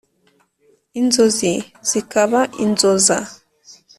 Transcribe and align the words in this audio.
inzozi 0.99 1.53
zikaba 1.89 2.41
inzoza 2.63 3.17